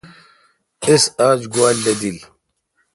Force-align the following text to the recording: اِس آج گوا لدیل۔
اِس 0.89 1.03
آج 1.27 1.39
گوا 1.53 1.69
لدیل۔ 1.83 2.17